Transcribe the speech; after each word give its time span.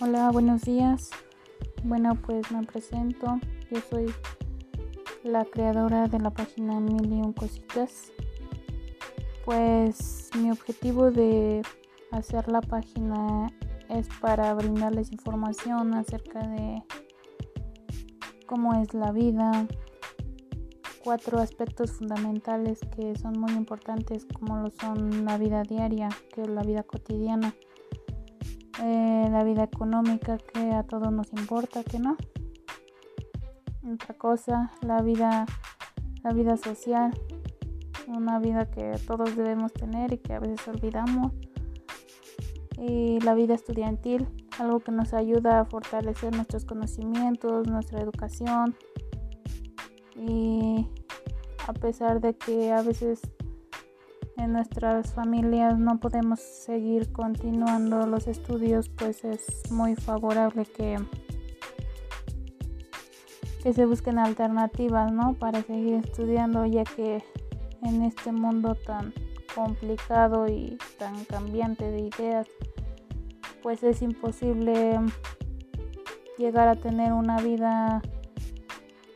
Hola, 0.00 0.30
buenos 0.30 0.62
días. 0.62 1.10
Bueno, 1.82 2.14
pues 2.24 2.52
me 2.52 2.62
presento. 2.62 3.40
Yo 3.68 3.80
soy 3.90 4.06
la 5.24 5.44
creadora 5.44 6.06
de 6.06 6.20
la 6.20 6.30
página 6.30 6.78
Mil 6.78 7.12
y 7.12 7.20
un 7.20 7.32
Cositas. 7.32 8.12
Pues 9.44 10.30
mi 10.40 10.52
objetivo 10.52 11.10
de 11.10 11.62
hacer 12.12 12.46
la 12.46 12.60
página 12.60 13.52
es 13.88 14.06
para 14.20 14.54
brindarles 14.54 15.10
información 15.10 15.92
acerca 15.94 16.46
de 16.46 16.84
cómo 18.46 18.80
es 18.80 18.94
la 18.94 19.10
vida, 19.10 19.66
cuatro 21.02 21.40
aspectos 21.40 21.90
fundamentales 21.90 22.78
que 22.94 23.16
son 23.16 23.32
muy 23.32 23.50
importantes 23.50 24.26
como 24.26 24.58
lo 24.58 24.70
son 24.70 25.24
la 25.24 25.38
vida 25.38 25.64
diaria, 25.64 26.08
que 26.32 26.42
es 26.42 26.48
la 26.48 26.62
vida 26.62 26.84
cotidiana 26.84 27.52
eh, 28.80 29.28
la 29.30 29.42
vida 29.42 29.64
económica 29.64 30.38
que 30.38 30.72
a 30.72 30.84
todos 30.84 31.12
nos 31.12 31.32
importa, 31.32 31.82
que 31.82 31.98
no. 31.98 32.16
Otra 33.92 34.14
cosa, 34.14 34.72
la 34.82 35.02
vida, 35.02 35.46
la 36.22 36.32
vida 36.32 36.56
social, 36.56 37.12
una 38.06 38.38
vida 38.38 38.70
que 38.70 38.94
todos 39.06 39.34
debemos 39.36 39.72
tener 39.72 40.12
y 40.12 40.18
que 40.18 40.34
a 40.34 40.40
veces 40.40 40.66
olvidamos. 40.68 41.32
Y 42.76 43.18
la 43.20 43.34
vida 43.34 43.54
estudiantil, 43.54 44.28
algo 44.58 44.78
que 44.80 44.92
nos 44.92 45.12
ayuda 45.12 45.60
a 45.60 45.64
fortalecer 45.64 46.34
nuestros 46.34 46.64
conocimientos, 46.64 47.66
nuestra 47.66 48.00
educación. 48.00 48.76
Y 50.14 50.86
a 51.66 51.72
pesar 51.72 52.20
de 52.20 52.36
que 52.36 52.72
a 52.72 52.82
veces 52.82 53.20
en 54.38 54.52
nuestras 54.52 55.12
familias 55.12 55.78
no 55.78 55.98
podemos 55.98 56.40
seguir 56.40 57.12
continuando 57.12 58.06
los 58.06 58.26
estudios, 58.26 58.88
pues 58.88 59.24
es 59.24 59.70
muy 59.70 59.96
favorable 59.96 60.64
que, 60.64 60.96
que 63.62 63.72
se 63.72 63.84
busquen 63.84 64.18
alternativas, 64.18 65.12
¿no? 65.12 65.34
Para 65.34 65.62
seguir 65.62 65.94
estudiando, 66.04 66.64
ya 66.66 66.84
que 66.84 67.22
en 67.82 68.02
este 68.02 68.32
mundo 68.32 68.74
tan 68.74 69.12
complicado 69.54 70.46
y 70.48 70.78
tan 70.98 71.24
cambiante 71.24 71.90
de 71.90 72.00
ideas, 72.02 72.46
pues 73.62 73.82
es 73.82 74.02
imposible 74.02 75.00
llegar 76.38 76.68
a 76.68 76.76
tener 76.76 77.12
una 77.12 77.40
vida 77.40 78.00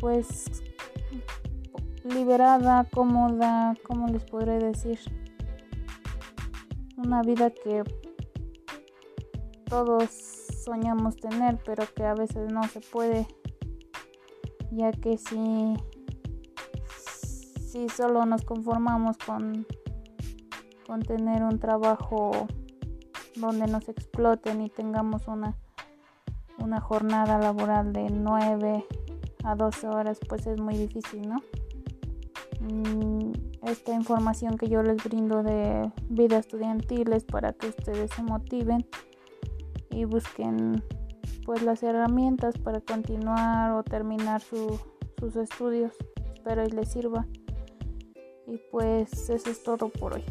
pues 0.00 0.62
liberada, 2.12 2.86
cómoda, 2.92 3.74
¿cómo 3.86 4.06
les 4.08 4.24
podré 4.24 4.58
decir? 4.58 4.98
Una 6.96 7.22
vida 7.22 7.50
que 7.50 7.82
todos 9.68 10.10
soñamos 10.64 11.16
tener, 11.16 11.58
pero 11.64 11.84
que 11.94 12.04
a 12.04 12.14
veces 12.14 12.52
no 12.52 12.62
se 12.64 12.80
puede, 12.80 13.26
ya 14.70 14.92
que 14.92 15.18
si, 15.18 15.74
si 17.60 17.88
solo 17.88 18.24
nos 18.24 18.42
conformamos 18.42 19.16
con, 19.18 19.66
con 20.86 21.02
tener 21.02 21.42
un 21.42 21.58
trabajo 21.58 22.46
donde 23.36 23.66
nos 23.66 23.88
exploten 23.88 24.62
y 24.62 24.70
tengamos 24.70 25.28
una, 25.28 25.56
una 26.58 26.80
jornada 26.80 27.38
laboral 27.38 27.92
de 27.92 28.10
9 28.10 28.84
a 29.44 29.54
12 29.54 29.88
horas, 29.88 30.18
pues 30.28 30.46
es 30.46 30.60
muy 30.60 30.76
difícil, 30.76 31.28
¿no? 31.28 31.42
Mm, 32.66 33.32
esta 33.62 33.94
información 33.94 34.56
que 34.58 34.68
yo 34.68 34.82
les 34.82 35.02
brindo 35.04 35.42
de 35.42 35.92
vida 36.08 36.38
estudiantil 36.38 37.12
es 37.12 37.24
para 37.24 37.52
que 37.52 37.68
ustedes 37.68 38.10
se 38.10 38.22
motiven 38.22 38.86
y 39.90 40.04
busquen 40.04 40.82
pues 41.44 41.62
las 41.62 41.82
herramientas 41.82 42.58
para 42.58 42.80
continuar 42.80 43.72
o 43.72 43.84
terminar 43.84 44.40
sus 44.40 45.36
estudios. 45.36 45.92
Espero 46.34 46.64
y 46.64 46.70
les 46.70 46.90
sirva. 46.90 47.26
Y 48.48 48.58
pues 48.70 49.30
eso 49.30 49.50
es 49.50 49.62
todo 49.62 49.88
por 49.88 50.14
hoy. 50.14 50.24